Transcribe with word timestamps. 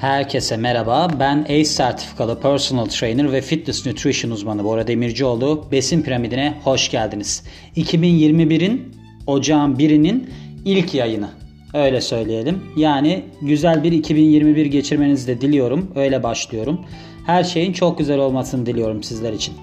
Herkese 0.00 0.56
merhaba. 0.56 1.08
Ben 1.20 1.42
ACE 1.42 1.64
sertifikalı 1.64 2.40
personal 2.40 2.84
trainer 2.84 3.32
ve 3.32 3.40
fitness 3.40 3.86
nutrition 3.86 4.30
uzmanı 4.30 4.64
Bora 4.64 4.86
Demircioğlu. 4.86 5.64
Besin 5.72 6.02
piramidine 6.02 6.54
hoş 6.64 6.90
geldiniz. 6.90 7.44
2021'in 7.76 8.94
ocağın 9.26 9.78
birinin 9.78 10.30
ilk 10.64 10.94
yayını. 10.94 11.28
Öyle 11.74 12.00
söyleyelim. 12.00 12.62
Yani 12.76 13.24
güzel 13.42 13.82
bir 13.82 13.92
2021 13.92 14.66
geçirmenizi 14.66 15.26
de 15.26 15.40
diliyorum. 15.40 15.92
Öyle 15.96 16.22
başlıyorum. 16.22 16.80
Her 17.26 17.44
şeyin 17.44 17.72
çok 17.72 17.98
güzel 17.98 18.18
olmasını 18.18 18.66
diliyorum 18.66 19.02
sizler 19.02 19.32
için. 19.32 19.54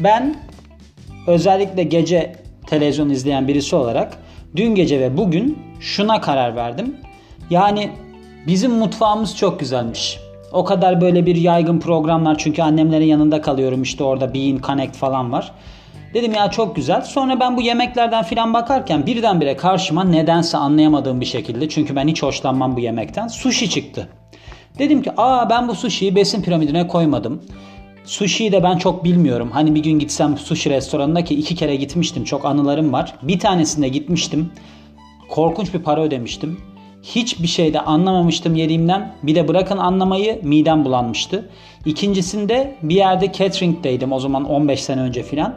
Ben 0.00 0.36
özellikle 1.26 1.82
gece 1.82 2.36
televizyon 2.66 3.10
izleyen 3.10 3.48
birisi 3.48 3.76
olarak 3.76 4.18
dün 4.56 4.74
gece 4.74 5.00
ve 5.00 5.16
bugün 5.16 5.58
şuna 5.80 6.20
karar 6.20 6.56
verdim. 6.56 6.96
Yani 7.50 7.90
Bizim 8.46 8.72
mutfağımız 8.72 9.36
çok 9.36 9.60
güzelmiş. 9.60 10.20
O 10.52 10.64
kadar 10.64 11.00
böyle 11.00 11.26
bir 11.26 11.36
yaygın 11.36 11.80
programlar 11.80 12.38
çünkü 12.38 12.62
annemlerin 12.62 13.04
yanında 13.04 13.40
kalıyorum 13.40 13.82
işte 13.82 14.04
orada 14.04 14.34
Bean 14.34 14.58
Connect 14.66 14.96
falan 14.96 15.32
var. 15.32 15.52
Dedim 16.14 16.34
ya 16.34 16.50
çok 16.50 16.76
güzel. 16.76 17.02
Sonra 17.02 17.40
ben 17.40 17.56
bu 17.56 17.62
yemeklerden 17.62 18.24
filan 18.24 18.54
bakarken 18.54 19.06
birdenbire 19.06 19.56
karşıma 19.56 20.04
nedense 20.04 20.58
anlayamadığım 20.58 21.20
bir 21.20 21.26
şekilde 21.26 21.68
çünkü 21.68 21.96
ben 21.96 22.08
hiç 22.08 22.22
hoşlanmam 22.22 22.76
bu 22.76 22.80
yemekten 22.80 23.28
sushi 23.28 23.70
çıktı. 23.70 24.08
Dedim 24.78 25.02
ki 25.02 25.10
aa 25.16 25.50
ben 25.50 25.68
bu 25.68 25.74
sushi'yi 25.74 26.16
besin 26.16 26.42
piramidine 26.42 26.88
koymadım. 26.88 27.42
Sushi'yi 28.04 28.52
de 28.52 28.62
ben 28.62 28.78
çok 28.78 29.04
bilmiyorum. 29.04 29.50
Hani 29.52 29.74
bir 29.74 29.82
gün 29.82 29.98
gitsem 29.98 30.38
sushi 30.38 30.70
restoranına 30.70 31.24
ki 31.24 31.34
iki 31.34 31.54
kere 31.54 31.76
gitmiştim. 31.76 32.24
Çok 32.24 32.44
anılarım 32.44 32.92
var. 32.92 33.14
Bir 33.22 33.38
tanesinde 33.38 33.88
gitmiştim. 33.88 34.52
Korkunç 35.28 35.74
bir 35.74 35.82
para 35.82 36.02
ödemiştim. 36.02 36.75
Hiçbir 37.14 37.46
şeyde 37.48 37.80
anlamamıştım 37.80 38.54
yediğimden. 38.54 39.12
Bir 39.22 39.34
de 39.34 39.48
bırakın 39.48 39.78
anlamayı 39.78 40.40
midem 40.42 40.84
bulanmıştı. 40.84 41.48
İkincisinde 41.84 42.74
bir 42.82 42.94
yerde 42.94 43.32
catering'deydim 43.32 44.12
o 44.12 44.20
zaman 44.20 44.44
15 44.44 44.82
sene 44.82 45.00
önce 45.00 45.22
filan. 45.22 45.54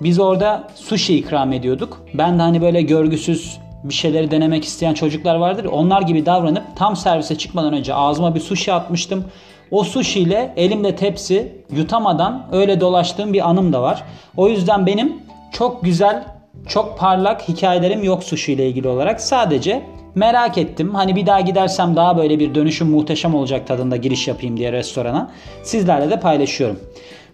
Biz 0.00 0.20
orada 0.20 0.68
sushi 0.74 1.16
ikram 1.16 1.52
ediyorduk. 1.52 2.02
Ben 2.14 2.38
de 2.38 2.42
hani 2.42 2.62
böyle 2.62 2.82
görgüsüz 2.82 3.58
bir 3.84 3.94
şeyleri 3.94 4.30
denemek 4.30 4.64
isteyen 4.64 4.94
çocuklar 4.94 5.34
vardır. 5.34 5.64
Onlar 5.64 6.02
gibi 6.02 6.26
davranıp 6.26 6.62
tam 6.76 6.96
servise 6.96 7.38
çıkmadan 7.38 7.72
önce 7.72 7.94
ağzıma 7.94 8.34
bir 8.34 8.40
sushi 8.40 8.72
atmıştım. 8.72 9.24
O 9.70 9.84
sushi 9.84 10.20
ile 10.20 10.52
elimde 10.56 10.96
tepsi 10.96 11.52
yutamadan 11.72 12.46
öyle 12.52 12.80
dolaştığım 12.80 13.32
bir 13.32 13.48
anım 13.48 13.72
da 13.72 13.82
var. 13.82 14.02
O 14.36 14.48
yüzden 14.48 14.86
benim 14.86 15.22
çok 15.52 15.84
güzel, 15.84 16.24
çok 16.68 16.98
parlak 16.98 17.48
hikayelerim 17.48 18.04
yok 18.04 18.24
sushi 18.24 18.52
ile 18.52 18.68
ilgili 18.68 18.88
olarak. 18.88 19.20
Sadece 19.20 19.82
Merak 20.18 20.58
ettim. 20.58 20.94
Hani 20.94 21.16
bir 21.16 21.26
daha 21.26 21.40
gidersem 21.40 21.96
daha 21.96 22.16
böyle 22.16 22.38
bir 22.38 22.54
dönüşüm 22.54 22.88
muhteşem 22.88 23.34
olacak 23.34 23.66
tadında 23.66 23.96
giriş 23.96 24.28
yapayım 24.28 24.56
diye 24.56 24.72
restorana. 24.72 25.30
Sizlerle 25.62 26.10
de 26.10 26.20
paylaşıyorum. 26.20 26.80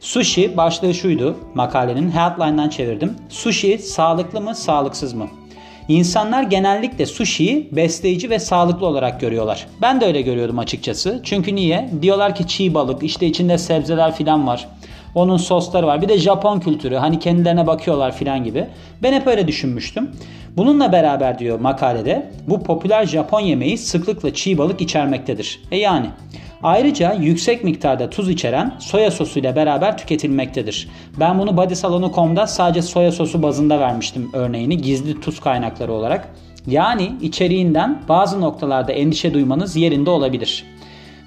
Sushi 0.00 0.56
başlığı 0.56 0.94
şuydu 0.94 1.36
makalenin. 1.54 2.10
Headline'dan 2.10 2.68
çevirdim. 2.68 3.14
Sushi 3.28 3.78
sağlıklı 3.78 4.40
mı 4.40 4.54
sağlıksız 4.54 5.14
mı? 5.14 5.28
İnsanlar 5.88 6.42
genellikle 6.42 7.06
sushi'yi 7.06 7.68
besleyici 7.72 8.30
ve 8.30 8.38
sağlıklı 8.38 8.86
olarak 8.86 9.20
görüyorlar. 9.20 9.66
Ben 9.82 10.00
de 10.00 10.06
öyle 10.06 10.22
görüyordum 10.22 10.58
açıkçası. 10.58 11.20
Çünkü 11.24 11.54
niye? 11.54 11.90
Diyorlar 12.02 12.34
ki 12.34 12.46
çiğ 12.46 12.74
balık, 12.74 13.02
işte 13.02 13.26
içinde 13.26 13.58
sebzeler 13.58 14.14
filan 14.14 14.46
var. 14.46 14.68
Onun 15.14 15.36
sosları 15.36 15.86
var. 15.86 16.02
Bir 16.02 16.08
de 16.08 16.18
Japon 16.18 16.60
kültürü. 16.60 16.96
Hani 16.96 17.18
kendilerine 17.18 17.66
bakıyorlar 17.66 18.12
filan 18.12 18.44
gibi. 18.44 18.66
Ben 19.02 19.12
hep 19.12 19.26
öyle 19.26 19.48
düşünmüştüm. 19.48 20.10
Bununla 20.56 20.92
beraber 20.92 21.38
diyor 21.38 21.60
makalede 21.60 22.30
bu 22.48 22.62
popüler 22.62 23.06
Japon 23.06 23.40
yemeği 23.40 23.78
sıklıkla 23.78 24.34
çiğ 24.34 24.58
balık 24.58 24.80
içermektedir. 24.80 25.60
E 25.70 25.76
yani 25.76 26.06
Ayrıca 26.64 27.12
yüksek 27.12 27.64
miktarda 27.64 28.10
tuz 28.10 28.30
içeren 28.30 28.74
soya 28.78 29.10
sosu 29.10 29.38
ile 29.38 29.56
beraber 29.56 29.98
tüketilmektedir. 29.98 30.88
Ben 31.20 31.38
bunu 31.38 31.56
bodysalonu.com'da 31.56 32.46
sadece 32.46 32.82
soya 32.82 33.12
sosu 33.12 33.42
bazında 33.42 33.80
vermiştim 33.80 34.30
örneğini 34.32 34.78
gizli 34.78 35.20
tuz 35.20 35.40
kaynakları 35.40 35.92
olarak. 35.92 36.28
Yani 36.66 37.12
içeriğinden 37.20 38.02
bazı 38.08 38.40
noktalarda 38.40 38.92
endişe 38.92 39.34
duymanız 39.34 39.76
yerinde 39.76 40.10
olabilir. 40.10 40.64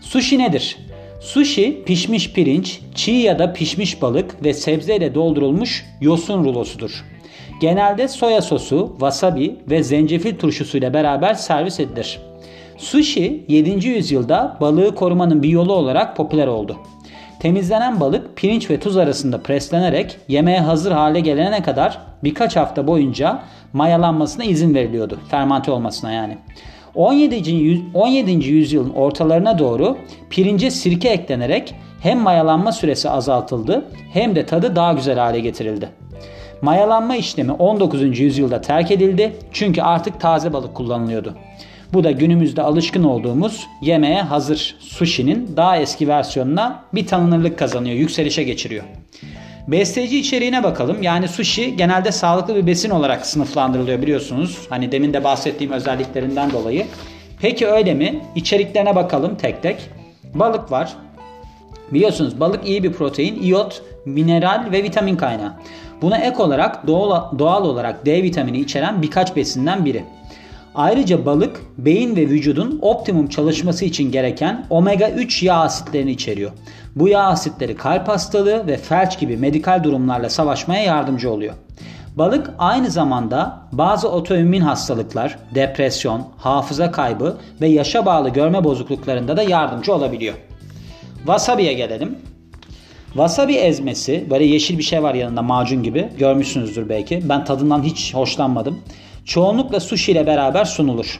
Sushi 0.02 0.40
nedir? 0.40 0.78
Sushi 1.20 1.84
pişmiş 1.86 2.34
pirinç, 2.34 2.80
çiğ 2.96 3.12
ya 3.12 3.40
da 3.40 3.54
pişmiş 3.54 4.02
balık 4.02 4.44
ve 4.44 4.54
sebzeyle 4.54 5.16
doldurulmuş 5.16 5.86
yosun 6.02 6.44
rulosudur. 6.44 7.06
Genelde 7.62 8.08
soya 8.08 8.42
sosu, 8.42 8.90
wasabi 8.92 9.56
ve 9.70 9.84
zencefil 9.84 10.36
turşusuyla 10.36 10.94
beraber 10.94 11.34
servis 11.34 11.80
edilir. 11.80 12.20
Sushi 12.78 13.46
7. 13.48 13.88
yüzyılda 13.88 14.58
balığı 14.62 14.96
korumanın 14.96 15.44
bir 15.44 15.50
yolu 15.50 15.74
olarak 15.74 16.18
popüler 16.18 16.48
oldu. 16.48 16.78
Temizlenen 17.40 18.00
balık 18.00 18.38
pirinç 18.38 18.70
ve 18.70 18.80
tuz 18.80 18.98
arasında 18.98 19.44
preslenerek 19.44 20.18
yemeğe 20.28 20.60
hazır 20.60 20.92
hale 20.92 21.20
gelene 21.20 21.64
kadar 21.64 22.00
birkaç 22.24 22.56
hafta 22.56 22.88
boyunca 22.88 23.44
mayalanmasına 23.74 24.44
izin 24.44 24.76
veriliyordu. 24.76 25.20
Fermante 25.30 25.72
olmasına 25.72 26.12
yani. 26.12 26.38
17. 26.96 27.82
17. 27.94 28.32
yüzyılın 28.32 28.90
ortalarına 28.90 29.60
doğru 29.60 29.98
pirince 30.30 30.72
sirke 30.72 31.10
eklenerek 31.10 31.76
hem 32.02 32.20
mayalanma 32.20 32.72
süresi 32.72 33.10
azaltıldı 33.10 33.86
hem 34.14 34.36
de 34.36 34.46
tadı 34.46 34.76
daha 34.76 34.94
güzel 34.94 35.18
hale 35.20 35.40
getirildi. 35.40 35.90
Mayalanma 36.62 37.16
işlemi 37.16 37.52
19. 37.52 38.20
yüzyılda 38.20 38.62
terk 38.62 38.92
edildi 38.92 39.36
çünkü 39.52 39.82
artık 39.82 40.20
taze 40.20 40.54
balık 40.54 40.76
kullanılıyordu. 40.76 41.36
Bu 41.94 42.04
da 42.04 42.12
günümüzde 42.12 42.62
alışkın 42.62 43.04
olduğumuz 43.04 43.68
yemeğe 43.82 44.22
hazır 44.22 44.76
sushi'nin 44.80 45.54
daha 45.58 45.78
eski 45.78 46.08
versiyonuna 46.08 46.84
bir 46.94 47.08
tanınırlık 47.08 47.60
kazanıyor, 47.60 47.96
yükselişe 47.96 48.44
geçiriyor. 48.44 48.84
Besleyici 49.68 50.20
içeriğine 50.20 50.64
bakalım. 50.64 51.04
Yani 51.04 51.28
sushi 51.28 51.76
genelde 51.76 52.12
sağlıklı 52.12 52.56
bir 52.56 52.68
besin 52.68 52.90
olarak 52.90 53.26
sınıflandırılıyor 53.26 54.02
biliyorsunuz. 54.02 54.68
Hani 54.70 54.92
demin 54.92 55.14
de 55.14 55.24
bahsettiğim 55.24 55.74
özelliklerinden 55.74 56.52
dolayı. 56.52 56.86
Peki 57.42 57.68
öyle 57.68 57.94
mi? 57.94 58.22
İçeriklerine 58.36 58.96
bakalım 58.96 59.36
tek 59.36 59.64
tek. 59.64 59.90
Balık 60.34 60.72
var. 60.72 60.94
Biliyorsunuz 61.92 62.40
balık 62.40 62.68
iyi 62.68 62.84
bir 62.84 62.94
protein, 62.94 63.42
iyot, 63.42 63.82
mineral 64.06 64.72
ve 64.72 64.84
vitamin 64.84 65.16
kaynağı. 65.16 65.54
Buna 66.02 66.18
ek 66.18 66.44
olarak 66.44 66.88
doğal, 66.88 67.40
doğal 67.40 67.66
olarak 67.66 68.06
D 68.06 68.24
vitamini 68.24 68.60
içeren 68.60 69.02
birkaç 69.02 69.36
besinden 69.36 69.86
biri. 69.86 70.04
Ayrıca 70.78 71.26
balık 71.26 71.62
beyin 71.78 72.16
ve 72.16 72.22
vücudun 72.22 72.80
optimum 72.82 73.28
çalışması 73.28 73.86
için 73.86 74.12
gereken 74.12 74.66
omega 74.70 75.10
3 75.10 75.44
yağ 75.44 75.56
asitlerini 75.56 76.12
içeriyor. 76.12 76.52
Bu 76.96 77.08
yağ 77.08 77.24
asitleri 77.24 77.76
kalp 77.76 78.08
hastalığı 78.08 78.68
ve 78.68 78.78
felç 78.78 79.20
gibi 79.20 79.38
medikal 79.38 79.84
durumlarla 79.84 80.30
savaşmaya 80.30 80.84
yardımcı 80.84 81.32
oluyor. 81.32 81.54
Balık 82.16 82.54
aynı 82.60 82.92
zamanda 82.92 83.62
bazı 83.72 84.10
otoimmün 84.10 84.62
hastalıklar, 84.62 85.40
depresyon, 85.56 86.24
hafıza 86.38 86.92
kaybı 86.92 87.38
ve 87.62 87.68
yaşa 87.68 88.06
bağlı 88.06 88.30
görme 88.30 88.64
bozukluklarında 88.64 89.38
da 89.38 89.44
yardımcı 89.44 89.94
olabiliyor. 89.94 90.36
Wasabi'ye 91.18 91.74
gelelim. 91.74 92.18
Wasabi 93.08 93.54
ezmesi 93.54 94.28
böyle 94.30 94.46
yeşil 94.46 94.78
bir 94.78 94.84
şey 94.84 95.04
var 95.04 95.14
yanında 95.14 95.42
macun 95.42 95.84
gibi 95.84 96.10
görmüşsünüzdür 96.18 96.90
belki. 96.90 97.30
Ben 97.30 97.46
tadından 97.46 97.84
hiç 97.84 98.14
hoşlanmadım. 98.14 98.80
Çoğunlukla 99.28 99.80
sushi 99.80 100.12
ile 100.12 100.28
beraber 100.28 100.66
sunulur. 100.66 101.20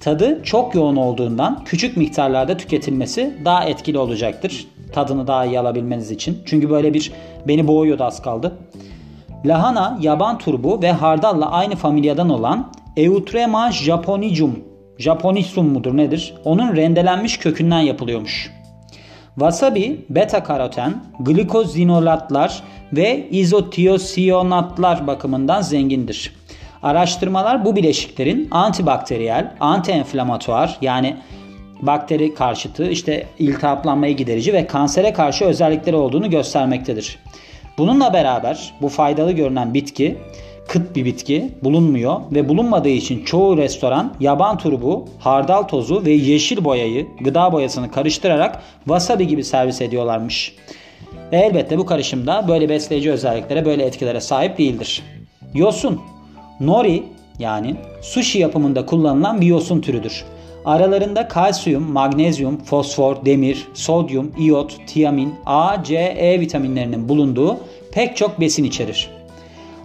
Tadı 0.00 0.40
çok 0.42 0.74
yoğun 0.74 0.96
olduğundan 0.96 1.64
küçük 1.64 1.96
miktarlarda 1.96 2.56
tüketilmesi 2.56 3.38
daha 3.44 3.64
etkili 3.64 3.98
olacaktır. 3.98 4.66
Tadını 4.92 5.26
daha 5.26 5.44
iyi 5.44 5.58
alabilmeniz 5.60 6.10
için. 6.10 6.38
Çünkü 6.46 6.70
böyle 6.70 6.94
bir 6.94 7.12
beni 7.48 7.66
boğuyordu 7.66 8.04
az 8.04 8.22
kaldı. 8.22 8.52
Lahana, 9.44 9.98
yaban 10.00 10.38
turbu 10.38 10.82
ve 10.82 10.92
hardalla 10.92 11.50
aynı 11.50 11.76
familyadan 11.76 12.30
olan 12.30 12.72
Eutrema 12.96 13.72
japonicum, 13.72 14.58
japonicum 14.98 15.66
mudur 15.66 15.96
nedir? 15.96 16.34
Onun 16.44 16.76
rendelenmiş 16.76 17.38
kökünden 17.38 17.80
yapılıyormuş. 17.80 18.52
Wasabi, 19.34 20.06
beta 20.10 20.44
karoten, 20.44 21.04
glikozinolatlar 21.20 22.62
ve 22.92 23.28
izotiosiyonatlar 23.30 25.06
bakımından 25.06 25.60
zengindir. 25.60 26.32
Araştırmalar 26.82 27.64
bu 27.64 27.76
bileşiklerin 27.76 28.48
antibakteriyel, 28.50 29.54
antienflamatuar 29.60 30.78
yani 30.80 31.16
bakteri 31.82 32.34
karşıtı, 32.34 32.88
işte 32.90 33.26
iltihaplanmayı 33.38 34.16
giderici 34.16 34.52
ve 34.52 34.66
kansere 34.66 35.12
karşı 35.12 35.44
özellikleri 35.44 35.96
olduğunu 35.96 36.30
göstermektedir. 36.30 37.18
Bununla 37.78 38.12
beraber 38.12 38.74
bu 38.82 38.88
faydalı 38.88 39.32
görünen 39.32 39.74
bitki 39.74 40.18
kıt 40.68 40.96
bir 40.96 41.04
bitki 41.04 41.48
bulunmuyor 41.62 42.20
ve 42.32 42.48
bulunmadığı 42.48 42.88
için 42.88 43.24
çoğu 43.24 43.56
restoran 43.56 44.14
yaban 44.20 44.58
turbu, 44.58 45.08
hardal 45.18 45.62
tozu 45.62 46.04
ve 46.04 46.10
yeşil 46.10 46.64
boyayı, 46.64 47.06
gıda 47.20 47.52
boyasını 47.52 47.90
karıştırarak 47.90 48.62
wasabi 48.84 49.26
gibi 49.26 49.44
servis 49.44 49.80
ediyorlarmış. 49.80 50.54
Ve 51.32 51.36
elbette 51.36 51.78
bu 51.78 51.86
karışımda 51.86 52.48
böyle 52.48 52.68
besleyici 52.68 53.12
özelliklere, 53.12 53.64
böyle 53.64 53.84
etkilere 53.84 54.20
sahip 54.20 54.58
değildir. 54.58 55.02
Yosun 55.54 56.00
Nori 56.60 57.02
yani 57.38 57.76
sushi 58.02 58.38
yapımında 58.38 58.86
kullanılan 58.86 59.40
bir 59.40 59.46
yosun 59.46 59.80
türüdür. 59.80 60.24
Aralarında 60.64 61.28
kalsiyum, 61.28 61.82
magnezyum, 61.82 62.56
fosfor, 62.64 63.16
demir, 63.24 63.68
sodyum, 63.74 64.32
iyot, 64.38 64.76
tiamin, 64.86 65.34
A, 65.46 65.84
C, 65.84 65.96
E 65.96 66.40
vitaminlerinin 66.40 67.08
bulunduğu 67.08 67.56
pek 67.92 68.16
çok 68.16 68.40
besin 68.40 68.64
içerir. 68.64 69.10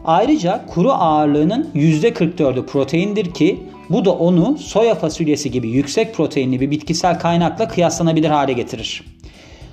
Ayrıca 0.05 0.65
kuru 0.73 0.91
ağırlığının 0.91 1.69
%44'ü 1.75 2.65
proteindir 2.65 3.31
ki 3.33 3.59
bu 3.89 4.05
da 4.05 4.11
onu 4.11 4.57
soya 4.57 4.95
fasulyesi 4.95 5.51
gibi 5.51 5.69
yüksek 5.69 6.15
proteinli 6.15 6.59
bir 6.59 6.71
bitkisel 6.71 7.19
kaynakla 7.19 7.67
kıyaslanabilir 7.67 8.29
hale 8.29 8.53
getirir. 8.53 9.03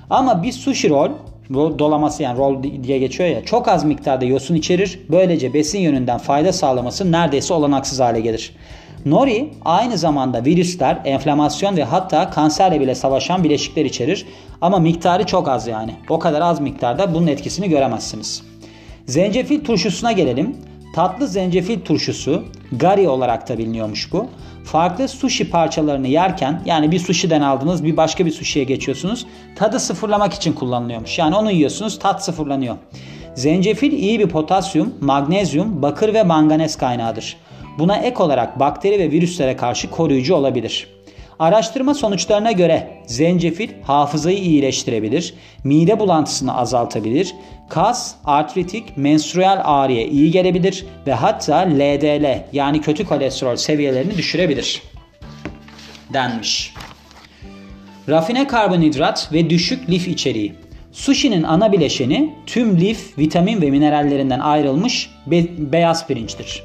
Ama 0.09 0.43
bir 0.43 0.51
sushi 0.51 0.89
roll 0.89 1.09
dolaması 1.53 2.23
yani 2.23 2.37
roll 2.37 2.63
diye 2.83 2.99
geçiyor 2.99 3.29
ya 3.29 3.45
çok 3.45 3.67
az 3.67 3.83
miktarda 3.83 4.25
yosun 4.25 4.55
içerir. 4.55 4.99
Böylece 5.09 5.53
besin 5.53 5.79
yönünden 5.79 6.17
fayda 6.17 6.53
sağlaması 6.53 7.11
neredeyse 7.11 7.53
olanaksız 7.53 7.99
hale 7.99 8.19
gelir. 8.19 8.53
Nori 9.05 9.49
aynı 9.65 9.97
zamanda 9.97 10.45
virüsler, 10.45 11.01
enflamasyon 11.05 11.77
ve 11.77 11.83
hatta 11.83 12.29
kanserle 12.29 12.79
bile 12.79 12.95
savaşan 12.95 13.43
bileşikler 13.43 13.85
içerir. 13.85 14.25
Ama 14.61 14.79
miktarı 14.79 15.25
çok 15.25 15.49
az 15.49 15.67
yani. 15.67 15.95
O 16.09 16.19
kadar 16.19 16.41
az 16.41 16.61
miktarda 16.61 17.13
bunun 17.13 17.27
etkisini 17.27 17.69
göremezsiniz. 17.69 18.43
Zencefil 19.05 19.63
turşusuna 19.63 20.11
gelelim. 20.11 20.55
Tatlı 20.95 21.27
zencefil 21.27 21.79
turşusu, 21.79 22.43
gari 22.71 23.09
olarak 23.09 23.49
da 23.49 23.57
biliniyormuş 23.57 24.13
bu. 24.13 24.27
Farklı 24.65 25.07
sushi 25.07 25.49
parçalarını 25.49 26.07
yerken 26.07 26.61
yani 26.65 26.91
bir 26.91 26.99
sushi'den 26.99 27.41
aldınız 27.41 27.83
bir 27.83 27.97
başka 27.97 28.25
bir 28.25 28.31
sushi'ye 28.31 28.65
geçiyorsunuz. 28.65 29.25
Tadı 29.55 29.79
sıfırlamak 29.79 30.33
için 30.33 30.53
kullanılıyormuş. 30.53 31.19
Yani 31.19 31.35
onu 31.35 31.51
yiyorsunuz 31.51 31.99
tat 31.99 32.23
sıfırlanıyor. 32.23 32.75
Zencefil 33.35 33.91
iyi 33.91 34.19
bir 34.19 34.27
potasyum, 34.27 34.93
magnezyum, 35.01 35.81
bakır 35.81 36.13
ve 36.13 36.23
manganez 36.23 36.77
kaynağıdır. 36.77 37.37
Buna 37.79 37.97
ek 37.97 38.23
olarak 38.23 38.59
bakteri 38.59 38.99
ve 38.99 39.11
virüslere 39.11 39.57
karşı 39.57 39.89
koruyucu 39.89 40.35
olabilir. 40.35 40.87
Araştırma 41.41 41.93
sonuçlarına 41.93 42.51
göre 42.51 42.87
zencefil 43.05 43.69
hafızayı 43.83 44.37
iyileştirebilir, 44.37 45.33
mide 45.63 45.99
bulantısını 45.99 46.57
azaltabilir, 46.57 47.35
kas, 47.69 48.15
artritik, 48.25 48.97
menstrual 48.97 49.61
ağrıya 49.63 50.05
iyi 50.05 50.31
gelebilir 50.31 50.85
ve 51.07 51.13
hatta 51.13 51.57
LDL 51.57 52.43
yani 52.53 52.81
kötü 52.81 53.05
kolesterol 53.05 53.55
seviyelerini 53.55 54.17
düşürebilir 54.17 54.81
denmiş. 56.13 56.73
Rafine 58.09 58.47
karbonhidrat 58.47 59.29
ve 59.33 59.49
düşük 59.49 59.89
lif 59.89 60.07
içeriği. 60.07 60.53
Sushi'nin 60.91 61.43
ana 61.43 61.71
bileşeni 61.71 62.35
tüm 62.45 62.79
lif, 62.79 63.17
vitamin 63.17 63.61
ve 63.61 63.71
minerallerinden 63.71 64.39
ayrılmış 64.39 65.09
be- 65.27 65.71
beyaz 65.71 66.07
pirinçtir. 66.07 66.63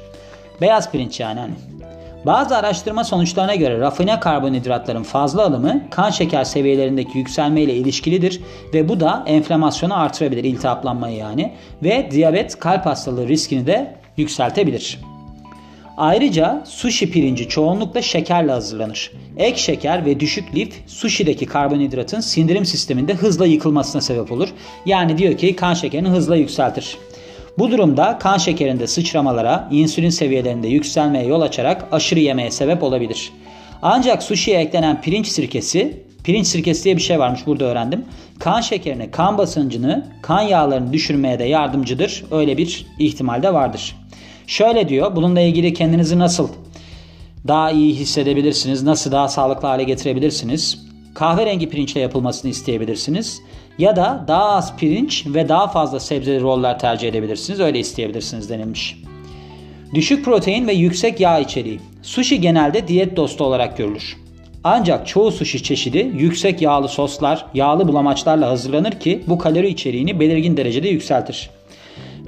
Beyaz 0.61 0.91
pirinç 0.91 1.19
yani 1.19 1.39
hani. 1.39 1.76
Bazı 2.25 2.57
araştırma 2.57 3.03
sonuçlarına 3.03 3.55
göre 3.55 3.79
rafine 3.79 4.19
karbonhidratların 4.19 5.03
fazla 5.03 5.45
alımı 5.45 5.81
kan 5.89 6.09
şeker 6.09 6.43
seviyelerindeki 6.43 7.17
yükselme 7.17 7.61
ile 7.61 7.73
ilişkilidir 7.75 8.41
ve 8.73 8.89
bu 8.89 8.99
da 8.99 9.23
enflamasyonu 9.27 9.99
artırabilir, 9.99 10.43
iltihaplanmayı 10.43 11.17
yani 11.17 11.53
ve 11.83 12.11
diyabet, 12.11 12.59
kalp 12.59 12.85
hastalığı 12.85 13.27
riskini 13.27 13.67
de 13.67 13.95
yükseltebilir. 14.17 14.99
Ayrıca 15.97 16.63
sushi 16.65 17.11
pirinci 17.11 17.49
çoğunlukla 17.49 18.01
şekerle 18.01 18.51
hazırlanır. 18.51 19.11
Ek 19.37 19.57
şeker 19.57 20.05
ve 20.05 20.19
düşük 20.19 20.55
lif 20.55 20.73
sushi'deki 20.87 21.45
karbonhidratın 21.45 22.19
sindirim 22.19 22.65
sisteminde 22.65 23.13
hızla 23.13 23.45
yıkılmasına 23.45 24.01
sebep 24.01 24.31
olur. 24.31 24.49
Yani 24.85 25.17
diyor 25.17 25.37
ki 25.37 25.55
kan 25.55 25.73
şekerini 25.73 26.09
hızla 26.09 26.35
yükseltir. 26.35 26.97
Bu 27.57 27.71
durumda 27.71 28.17
kan 28.17 28.37
şekerinde 28.37 28.87
sıçramalara, 28.87 29.67
insülin 29.71 30.09
seviyelerinde 30.09 30.67
yükselmeye 30.67 31.25
yol 31.25 31.41
açarak 31.41 31.87
aşırı 31.91 32.19
yemeye 32.19 32.51
sebep 32.51 32.83
olabilir. 32.83 33.31
Ancak 33.81 34.23
sushi'ye 34.23 34.59
eklenen 34.59 35.01
pirinç 35.01 35.27
sirkesi, 35.27 36.03
pirinç 36.23 36.47
sirkesi 36.47 36.83
diye 36.83 36.95
bir 36.97 37.01
şey 37.01 37.19
varmış 37.19 37.41
burada 37.45 37.65
öğrendim. 37.65 38.05
Kan 38.39 38.61
şekerini, 38.61 39.11
kan 39.11 39.37
basıncını, 39.37 40.07
kan 40.21 40.41
yağlarını 40.41 40.93
düşürmeye 40.93 41.39
de 41.39 41.43
yardımcıdır. 41.43 42.23
Öyle 42.31 42.57
bir 42.57 42.85
ihtimal 42.99 43.43
de 43.43 43.53
vardır. 43.53 43.95
Şöyle 44.47 44.89
diyor, 44.89 45.15
bununla 45.15 45.41
ilgili 45.41 45.73
kendinizi 45.73 46.19
nasıl 46.19 46.49
daha 47.47 47.71
iyi 47.71 47.95
hissedebilirsiniz, 47.95 48.83
nasıl 48.83 49.11
daha 49.11 49.27
sağlıklı 49.27 49.67
hale 49.67 49.83
getirebilirsiniz? 49.83 50.87
Kahverengi 51.13 51.69
pirinçle 51.69 51.99
yapılmasını 51.99 52.51
isteyebilirsiniz. 52.51 53.41
Ya 53.77 53.95
da 53.95 54.25
daha 54.27 54.43
az 54.43 54.75
pirinç 54.77 55.25
ve 55.27 55.49
daha 55.49 55.67
fazla 55.67 55.99
sebzeli 55.99 56.41
roller 56.41 56.79
tercih 56.79 57.07
edebilirsiniz. 57.07 57.59
Öyle 57.59 57.79
isteyebilirsiniz 57.79 58.49
denilmiş. 58.49 58.97
Düşük 59.93 60.25
protein 60.25 60.67
ve 60.67 60.73
yüksek 60.73 61.19
yağ 61.19 61.39
içeriği. 61.39 61.79
Sushi 62.01 62.41
genelde 62.41 62.87
diyet 62.87 63.17
dostu 63.17 63.43
olarak 63.43 63.77
görülür. 63.77 64.17
Ancak 64.63 65.07
çoğu 65.07 65.31
sushi 65.31 65.63
çeşidi 65.63 66.11
yüksek 66.17 66.61
yağlı 66.61 66.87
soslar, 66.87 67.45
yağlı 67.53 67.87
bulamaçlarla 67.87 68.49
hazırlanır 68.49 68.91
ki 68.91 69.23
bu 69.27 69.37
kalori 69.37 69.67
içeriğini 69.67 70.19
belirgin 70.19 70.57
derecede 70.57 70.89
yükseltir. 70.89 71.49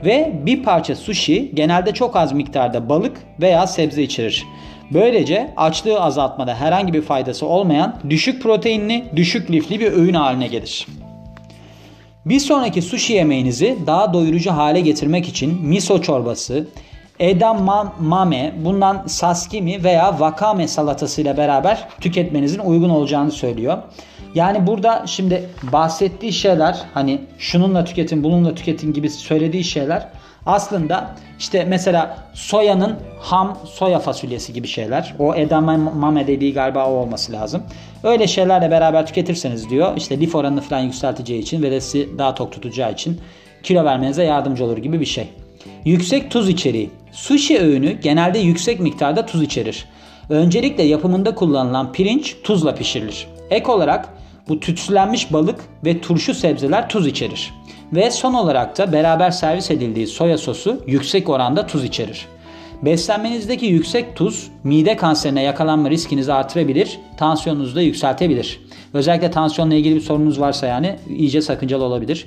Ve 0.06 0.34
bir 0.45 0.63
parça 0.63 0.95
sushi 0.95 1.52
genelde 1.54 1.94
çok 1.94 2.16
az 2.16 2.34
miktarda 2.34 2.90
balık 2.90 3.18
veya 3.42 3.68
sebze 3.68 4.04
içerir. 4.04 4.45
Böylece 4.94 5.54
açlığı 5.57 6.02
azaltmada 6.02 6.56
herhangi 6.56 6.94
bir 6.94 7.02
faydası 7.02 7.45
olmayan 7.45 7.95
düşük 8.10 8.44
proteinli, 8.44 9.06
düşük 9.16 9.52
lifli 9.52 9.80
bir 9.80 9.92
öğün 9.92 10.13
haline 10.13 10.48
gelir. 10.48 10.88
Bir 12.25 12.39
sonraki 12.39 12.81
sushi 12.81 13.13
yemeğinizi 13.13 13.77
daha 13.88 14.13
doyurucu 14.13 14.51
hale 14.51 14.81
getirmek 14.81 15.27
için 15.27 15.62
miso 15.62 16.01
çorbası, 16.01 16.68
edamame, 17.19 18.56
bundan 18.66 19.04
sashimi 19.07 19.83
veya 19.83 20.10
wakame 20.12 20.68
salatası 20.68 21.21
ile 21.21 21.38
beraber 21.38 21.88
tüketmenizin 22.01 22.60
uygun 22.60 22.89
olacağını 22.89 23.31
söylüyor. 23.31 23.77
Yani 24.36 24.68
burada 24.68 25.07
şimdi 25.07 25.50
bahsettiği 25.71 26.33
şeyler 26.33 26.81
hani 26.94 27.21
şununla 27.38 27.86
tüketin 27.86 28.24
bununla 28.24 28.56
tüketin 28.56 28.94
gibi 28.94 29.10
söylediği 29.10 29.63
şeyler 29.63 30.07
aslında 30.50 31.16
işte 31.40 31.66
mesela 31.66 32.18
soyanın 32.34 32.96
ham 33.19 33.57
soya 33.66 34.00
fasulyesi 34.00 34.54
gibi 34.54 34.68
şeyler. 34.68 35.16
O 35.19 35.36
edamame 35.36 36.28
dediği 36.28 36.54
galiba 36.54 36.86
o 36.88 36.92
olması 36.92 37.31
lazım. 37.31 37.63
Öyle 38.04 38.28
şeylerle 38.28 38.72
beraber 38.72 39.06
tüketirseniz 39.06 39.69
diyor 39.69 39.98
işte 39.98 40.19
lif 40.19 40.36
oranını 40.36 40.62
falan 40.62 40.80
yükselteceği 40.80 41.42
için 41.42 41.62
ve 41.62 41.72
de 41.72 42.18
daha 42.18 42.36
tok 42.36 42.51
tutacağı 42.51 42.92
için 42.92 43.22
kilo 43.63 43.86
vermenize 43.86 44.24
yardımcı 44.24 44.66
olur 44.66 44.78
gibi 44.78 45.00
bir 45.00 45.06
şey. 45.06 45.30
Yüksek 45.86 46.31
tuz 46.31 46.50
içeriği. 46.50 46.90
Sushi 47.12 47.60
öğünü 47.60 47.92
genelde 47.92 48.40
yüksek 48.40 48.80
miktarda 48.80 49.25
tuz 49.25 49.44
içerir. 49.44 49.86
Öncelikle 50.30 50.84
yapımında 50.84 51.36
kullanılan 51.36 51.92
pirinç 51.92 52.35
tuzla 52.44 52.76
pişirilir. 52.76 53.28
Ek 53.50 53.71
olarak 53.71 54.09
bu 54.50 54.59
tütsülenmiş 54.59 55.33
balık 55.33 55.59
ve 55.85 56.02
turşu 56.02 56.33
sebzeler 56.33 56.90
tuz 56.90 57.07
içerir. 57.07 57.54
Ve 57.94 58.12
son 58.12 58.34
olarak 58.34 58.78
da 58.78 58.92
beraber 58.92 59.31
servis 59.31 59.72
edildiği 59.72 60.08
soya 60.08 60.38
sosu 60.38 60.84
yüksek 60.88 61.30
oranda 61.30 61.68
tuz 61.68 61.84
içerir. 61.84 62.26
Beslenmenizdeki 62.81 63.66
yüksek 63.66 64.16
tuz 64.16 64.52
mide 64.64 64.98
kanserine 64.98 65.44
yakalanma 65.44 65.90
riskinizi 65.90 66.34
artırabilir, 66.34 67.00
tansiyonunuzu 67.18 67.76
da 67.76 67.81
yükseltebilir. 67.81 68.60
Özellikle 68.94 69.31
tansiyonla 69.31 69.76
ilgili 69.76 69.96
bir 69.96 70.02
sorunuz 70.02 70.40
varsa 70.40 70.68
yani 70.68 70.96
iyice 71.10 71.42
sakıncalı 71.42 71.84
olabilir. 71.84 72.26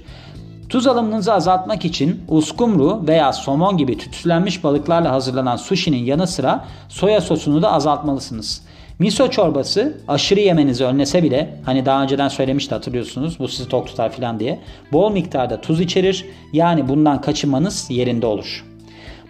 Tuz 0.69 0.87
alımınızı 0.87 1.33
azaltmak 1.33 1.85
için 1.85 2.21
uskumru 2.29 3.07
veya 3.07 3.33
somon 3.33 3.77
gibi 3.77 3.99
tütsülenmiş 3.99 4.65
balıklarla 4.65 5.13
hazırlanan 5.13 5.57
sushi'nin 5.57 6.05
yanı 6.05 6.27
sıra 6.27 6.65
soya 6.89 7.21
sosunu 7.21 7.63
da 7.63 7.73
azaltmalısınız. 7.73 8.63
Miso 8.99 9.31
çorbası 9.31 9.99
aşırı 10.09 10.41
yemenizi 10.41 10.85
önlese 10.85 11.23
bile 11.23 11.55
hani 11.65 11.87
daha 11.87 12.03
önceden 12.03 12.29
söylemişti 12.29 12.75
hatırlıyorsunuz 12.75 13.39
bu 13.39 13.49
sizi 13.49 13.69
tok 13.69 13.87
tutar 13.87 14.13
falan 14.13 14.41
diye 14.41 14.59
bol 14.93 15.13
miktarda 15.13 15.61
tuz 15.61 15.81
içerir 15.81 16.25
yani 16.53 16.89
bundan 16.89 17.21
kaçınmanız 17.21 17.87
yerinde 17.91 18.27
olur. 18.27 18.65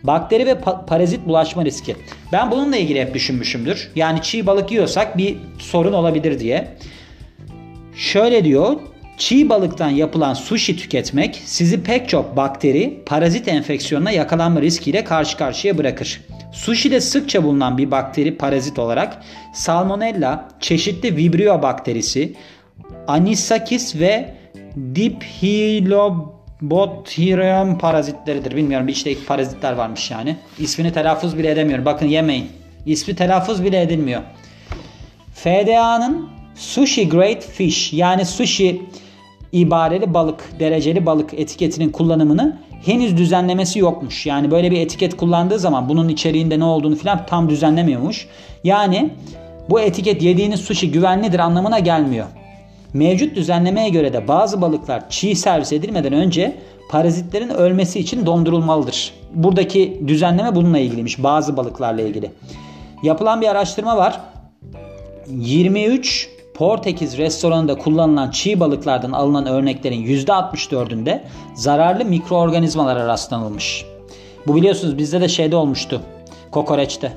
Bakteri 0.03 0.47
ve 0.47 0.53
pa- 0.53 0.87
parazit 0.87 1.27
bulaşma 1.27 1.65
riski. 1.65 1.97
Ben 2.33 2.51
bununla 2.51 2.77
ilgili 2.77 3.01
hep 3.01 3.15
düşünmüşümdür. 3.15 3.91
Yani 3.97 4.23
çiğ 4.23 4.47
balık 4.47 4.71
yiyorsak 4.73 5.19
bir 5.19 5.37
sorun 5.59 5.93
olabilir 5.93 6.41
diye. 6.41 6.69
Şöyle 7.97 8.45
diyor. 8.45 8.77
Çiğ 9.23 9.49
balıktan 9.49 9.91
yapılan 9.91 10.35
sushi 10.35 10.77
tüketmek 10.77 11.43
sizi 11.45 11.83
pek 11.83 12.09
çok 12.09 12.37
bakteri, 12.37 13.03
parazit 13.07 13.49
enfeksiyonuna 13.49 14.11
yakalanma 14.11 14.63
riskiyle 14.63 15.05
karşı 15.05 15.37
karşıya 15.37 15.79
bırakır. 15.79 16.21
Sushi'de 16.53 17.01
sıkça 17.01 17.45
bulunan 17.45 17.79
bir 17.79 17.91
bakteri 17.91 18.37
parazit 18.37 18.79
olarak 18.79 19.23
Salmonella, 19.55 20.49
çeşitli 20.61 21.17
Vibrio 21.17 21.63
bakterisi, 21.63 22.35
Anisakis 23.07 23.97
ve 23.97 24.35
Diphylobothyrium 24.95 27.79
parazitleridir. 27.79 28.57
Bilmiyorum 28.57 28.89
işte 28.89 29.15
parazitler 29.27 29.73
varmış 29.73 30.11
yani. 30.11 30.37
İsmini 30.59 30.93
telaffuz 30.93 31.39
bile 31.39 31.51
edemiyorum. 31.51 31.85
Bakın 31.85 32.07
yemeyin. 32.07 32.51
İsmi 32.87 33.17
telaffuz 33.17 33.65
bile 33.65 33.83
edilmiyor. 33.83 34.23
FDA'nın 35.35 36.29
Sushi 36.55 37.09
Grade 37.09 37.41
Fish 37.41 37.93
yani 37.93 38.27
sushi 38.27 38.81
ibareli 39.53 40.15
balık, 40.15 40.53
dereceli 40.61 41.07
balık 41.07 41.35
etiketinin 41.35 41.91
kullanımını 41.91 42.59
henüz 42.85 43.17
düzenlemesi 43.17 43.79
yokmuş. 43.79 44.27
Yani 44.27 44.51
böyle 44.51 44.71
bir 44.71 44.81
etiket 44.81 45.17
kullandığı 45.17 45.59
zaman 45.59 45.89
bunun 45.89 46.09
içeriğinde 46.09 46.59
ne 46.59 46.65
olduğunu 46.65 46.97
falan 46.97 47.27
tam 47.27 47.49
düzenlemiyormuş. 47.49 48.29
Yani 48.65 49.11
Bu 49.71 49.81
etiket 49.81 50.23
yediğiniz 50.23 50.61
sushi 50.61 50.91
güvenlidir 50.91 51.39
anlamına 51.39 51.79
gelmiyor. 51.79 52.27
Mevcut 52.95 53.37
düzenlemeye 53.37 53.89
göre 53.89 54.13
de 54.13 54.29
bazı 54.29 54.61
balıklar 54.61 55.11
çiğ 55.11 55.35
servis 55.35 55.73
edilmeden 55.73 56.13
önce 56.13 56.57
parazitlerin 56.89 57.49
ölmesi 57.49 58.01
için 58.01 58.27
dondurulmalıdır. 58.27 59.15
Buradaki 59.35 60.03
düzenleme 60.07 60.55
bununla 60.55 60.79
ilgiliymiş. 60.79 61.23
Bazı 61.23 61.57
balıklarla 61.57 62.03
ilgili. 62.03 62.31
Yapılan 63.03 63.41
bir 63.41 63.49
araştırma 63.49 63.97
var. 63.97 64.21
23 65.29 66.29
Portekiz 66.55 67.19
restoranında 67.19 67.79
kullanılan 67.79 68.31
çiğ 68.31 68.61
balıklardan 68.61 69.13
alınan 69.13 69.47
örneklerin 69.47 70.07
%64'ünde 70.07 71.21
zararlı 71.55 72.05
mikroorganizmalara 72.05 73.07
rastlanılmış. 73.07 73.85
Bu 74.47 74.57
biliyorsunuz 74.57 74.99
bizde 74.99 75.21
de 75.21 75.29
şeyde 75.29 75.57
olmuştu. 75.57 76.01
Kokoreçte. 76.51 77.13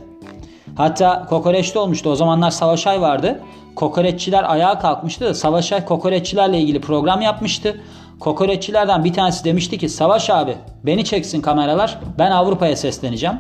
Hatta 0.76 1.26
kokoreçte 1.26 1.80
olmuştu. 1.80 2.10
O 2.10 2.16
zamanlar 2.16 2.52
Savaşay 2.52 3.02
vardı. 3.02 3.40
Kokoreççiler 3.76 4.52
ayağa 4.52 4.80
kalkmıştı 4.80 5.26
da 5.26 5.34
Savaşay 5.34 5.86
kokoreççilerle 5.86 6.60
ilgili 6.60 6.82
program 6.82 7.22
yapmıştı. 7.22 7.82
Kokoreççilerden 8.20 9.04
bir 9.04 9.14
tanesi 9.14 9.44
demişti 9.44 9.78
ki 9.78 9.90
Savaş 9.90 10.30
abi 10.30 10.56
beni 10.84 11.06
çeksin 11.06 11.42
kameralar 11.42 12.00
ben 12.20 12.32
Avrupa'ya 12.32 12.76
sesleneceğim. 12.76 13.36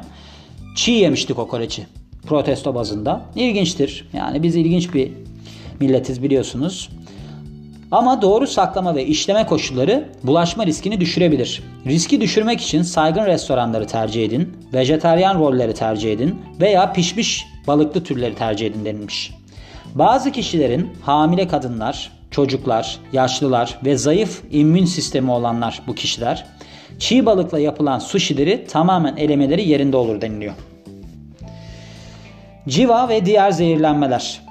Çiğ 0.76 0.92
yemişti 0.92 1.34
kokoreçi 1.34 1.88
protesto 2.28 2.76
bazında. 2.76 3.22
İlginçtir. 3.36 4.10
Yani 4.14 4.44
biz 4.44 4.56
ilginç 4.56 4.94
bir 4.94 5.12
milletiz 5.80 6.24
biliyorsunuz. 6.24 6.90
Ama 7.92 8.22
doğru 8.22 8.48
saklama 8.48 8.96
ve 8.96 9.06
işleme 9.06 9.46
koşulları 9.46 10.10
bulaşma 10.24 10.66
riskini 10.66 11.02
düşürebilir. 11.02 11.64
Riski 11.86 12.22
düşürmek 12.22 12.62
için 12.62 12.82
saygın 12.82 13.26
restoranları 13.26 13.88
tercih 13.88 14.26
edin, 14.26 14.58
vejetaryen 14.74 15.40
rolleri 15.40 15.74
tercih 15.74 16.14
edin 16.14 16.42
veya 16.62 16.94
pişmiş 16.94 17.46
balıklı 17.68 18.04
türleri 18.04 18.36
tercih 18.36 18.68
edin 18.68 18.86
denilmiş. 18.86 19.34
Bazı 19.96 20.32
kişilerin 20.32 20.90
hamile 21.02 21.48
kadınlar, 21.48 22.12
çocuklar, 22.32 23.00
yaşlılar 23.14 23.80
ve 23.86 23.98
zayıf 23.98 24.42
immün 24.52 24.86
sistemi 24.86 25.32
olanlar 25.32 25.82
bu 25.88 25.96
kişiler 25.96 26.46
çiğ 27.00 27.26
balıkla 27.26 27.60
yapılan 27.60 28.00
sushileri 28.00 28.68
tamamen 28.68 29.16
elemeleri 29.18 29.70
yerinde 29.70 29.98
olur 29.98 30.22
deniliyor. 30.22 30.54
Civa 32.68 33.10
ve 33.10 33.26
diğer 33.26 33.52
zehirlenmeler. 33.52 34.42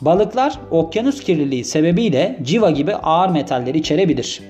Balıklar 0.00 0.58
okyanus 0.70 1.20
kirliliği 1.20 1.64
sebebiyle 1.64 2.38
civa 2.42 2.70
gibi 2.70 2.94
ağır 2.94 3.28
metalleri 3.28 3.78
içerebilir. 3.78 4.40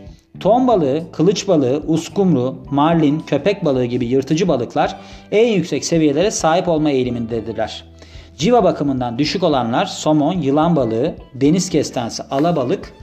Ton 0.40 0.68
balığı, 0.68 1.02
kılıç 1.12 1.48
balığı, 1.48 1.82
uskumru, 1.86 2.58
marlin, 2.70 3.20
köpek 3.20 3.64
balığı 3.64 3.84
gibi 3.84 4.06
yırtıcı 4.06 4.48
balıklar 4.48 4.96
en 5.32 5.52
yüksek 5.52 5.84
seviyelere 5.84 6.30
sahip 6.30 6.68
olma 6.68 6.90
eğilimindedirler. 6.90 7.84
Civa 8.36 8.64
bakımından 8.64 9.18
düşük 9.18 9.42
olanlar 9.42 9.86
somon, 9.86 10.32
yılan 10.32 10.76
balığı, 10.76 11.14
deniz 11.34 11.70
kestanesi, 11.70 12.22
alabalık, 12.22 12.94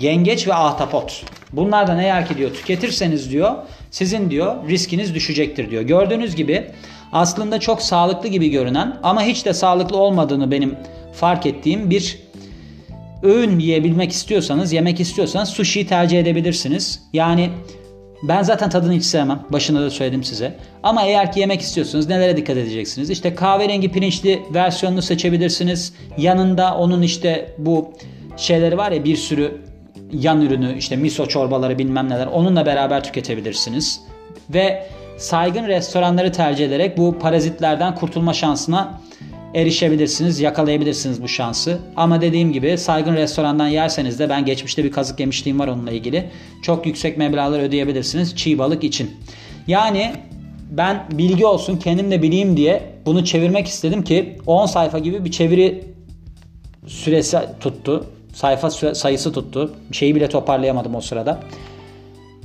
yengeç 0.00 0.48
ve 0.48 0.54
ahtapot. 0.54 1.24
Bunlardan 1.52 1.98
eğer 1.98 2.26
ki 2.26 2.36
diyor 2.36 2.50
tüketirseniz 2.54 3.30
diyor 3.30 3.52
sizin 3.90 4.30
diyor 4.30 4.68
riskiniz 4.68 5.14
düşecektir 5.14 5.70
diyor. 5.70 5.82
Gördüğünüz 5.82 6.36
gibi 6.36 6.70
aslında 7.12 7.60
çok 7.60 7.82
sağlıklı 7.82 8.28
gibi 8.28 8.48
görünen 8.48 8.96
ama 9.02 9.22
hiç 9.22 9.46
de 9.46 9.54
sağlıklı 9.54 9.96
olmadığını 9.96 10.50
benim 10.50 10.76
fark 11.12 11.46
ettiğim 11.46 11.90
bir 11.90 12.18
öğün 13.22 13.58
yiyebilmek 13.58 14.12
istiyorsanız, 14.12 14.72
yemek 14.72 15.00
istiyorsanız 15.00 15.48
sushi 15.48 15.86
tercih 15.86 16.20
edebilirsiniz. 16.20 17.02
Yani 17.12 17.50
ben 18.22 18.42
zaten 18.42 18.70
tadını 18.70 18.92
hiç 18.92 19.04
sevmem. 19.04 19.42
Başında 19.50 19.80
da 19.80 19.90
söyledim 19.90 20.24
size. 20.24 20.54
Ama 20.82 21.02
eğer 21.02 21.32
ki 21.32 21.40
yemek 21.40 21.60
istiyorsanız 21.60 22.08
nelere 22.08 22.36
dikkat 22.36 22.56
edeceksiniz? 22.56 23.10
İşte 23.10 23.34
kahverengi 23.34 23.92
pirinçli 23.92 24.42
versiyonunu 24.54 25.02
seçebilirsiniz. 25.02 25.94
Yanında 26.18 26.76
onun 26.76 27.02
işte 27.02 27.54
bu 27.58 27.92
şeyleri 28.36 28.78
var 28.78 28.92
ya 28.92 29.04
bir 29.04 29.16
sürü 29.16 29.60
yan 30.12 30.40
ürünü 30.42 30.78
işte 30.78 30.96
miso 30.96 31.26
çorbaları 31.26 31.78
bilmem 31.78 32.08
neler 32.10 32.26
onunla 32.26 32.66
beraber 32.66 33.04
tüketebilirsiniz. 33.04 34.00
Ve 34.50 34.86
saygın 35.18 35.66
restoranları 35.66 36.32
tercih 36.32 36.66
ederek 36.66 36.98
bu 36.98 37.18
parazitlerden 37.18 37.94
kurtulma 37.94 38.34
şansına 38.34 39.00
erişebilirsiniz, 39.54 40.40
yakalayabilirsiniz 40.40 41.22
bu 41.22 41.28
şansı. 41.28 41.78
Ama 41.96 42.20
dediğim 42.20 42.52
gibi 42.52 42.78
saygın 42.78 43.14
restorandan 43.14 43.68
yerseniz 43.68 44.18
de 44.18 44.28
ben 44.28 44.44
geçmişte 44.44 44.84
bir 44.84 44.92
kazık 44.92 45.20
yemişliğim 45.20 45.58
var 45.58 45.68
onunla 45.68 45.90
ilgili. 45.90 46.30
Çok 46.62 46.86
yüksek 46.86 47.18
meblağlar 47.18 47.60
ödeyebilirsiniz 47.60 48.36
çiğ 48.36 48.58
balık 48.58 48.84
için. 48.84 49.10
Yani 49.66 50.12
ben 50.70 51.04
bilgi 51.12 51.46
olsun 51.46 51.76
kendim 51.76 52.10
de 52.10 52.22
bileyim 52.22 52.56
diye 52.56 52.82
bunu 53.06 53.24
çevirmek 53.24 53.66
istedim 53.66 54.04
ki 54.04 54.38
10 54.46 54.66
sayfa 54.66 54.98
gibi 54.98 55.24
bir 55.24 55.30
çeviri 55.30 55.84
süresi 56.86 57.38
tuttu. 57.60 58.06
Sayfa 58.34 58.70
sayısı 58.70 59.32
tuttu. 59.32 59.74
Şeyi 59.92 60.14
bile 60.14 60.28
toparlayamadım 60.28 60.94
o 60.94 61.00
sırada. 61.00 61.40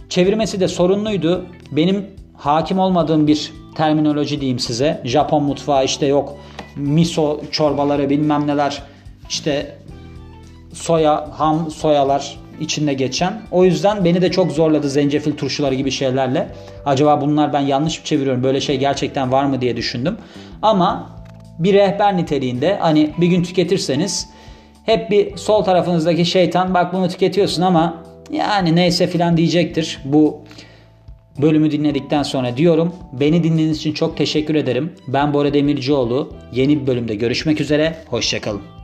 Çevirmesi 0.09 0.59
de 0.59 0.67
sorunluydu. 0.67 1.45
Benim 1.71 2.05
hakim 2.37 2.79
olmadığım 2.79 3.27
bir 3.27 3.53
terminoloji 3.75 4.41
diyeyim 4.41 4.59
size. 4.59 5.01
Japon 5.05 5.43
mutfağı 5.43 5.85
işte 5.85 6.05
yok 6.05 6.37
miso 6.75 7.41
çorbaları 7.51 8.09
bilmem 8.09 8.47
neler 8.47 8.83
işte 9.29 9.75
soya 10.73 11.29
ham 11.39 11.71
soyalar 11.71 12.37
içinde 12.59 12.93
geçen. 12.93 13.41
O 13.51 13.63
yüzden 13.63 14.05
beni 14.05 14.21
de 14.21 14.31
çok 14.31 14.51
zorladı 14.51 14.89
zencefil 14.89 15.37
turşuları 15.37 15.75
gibi 15.75 15.91
şeylerle. 15.91 16.47
Acaba 16.85 17.21
bunlar 17.21 17.53
ben 17.53 17.59
yanlış 17.59 17.99
mı 17.99 18.05
çeviriyorum 18.05 18.43
böyle 18.43 18.61
şey 18.61 18.77
gerçekten 18.77 19.31
var 19.31 19.45
mı 19.45 19.61
diye 19.61 19.77
düşündüm. 19.77 20.17
Ama 20.61 21.09
bir 21.59 21.73
rehber 21.73 22.17
niteliğinde 22.17 22.77
hani 22.81 23.11
bir 23.17 23.27
gün 23.27 23.43
tüketirseniz 23.43 24.29
hep 24.83 25.11
bir 25.11 25.37
sol 25.37 25.63
tarafınızdaki 25.63 26.25
şeytan 26.25 26.73
bak 26.73 26.93
bunu 26.93 27.09
tüketiyorsun 27.09 27.61
ama 27.61 28.03
yani 28.31 28.75
neyse 28.75 29.07
filan 29.07 29.37
diyecektir. 29.37 29.99
Bu 30.05 30.41
bölümü 31.41 31.71
dinledikten 31.71 32.23
sonra 32.23 32.57
diyorum. 32.57 32.93
Beni 33.13 33.43
dinlediğiniz 33.43 33.77
için 33.77 33.93
çok 33.93 34.17
teşekkür 34.17 34.55
ederim. 34.55 34.93
Ben 35.07 35.33
Bora 35.33 35.53
Demircioğlu. 35.53 36.33
Yeni 36.53 36.81
bir 36.81 36.87
bölümde 36.87 37.15
görüşmek 37.15 37.61
üzere. 37.61 37.97
Hoşçakalın. 38.07 38.74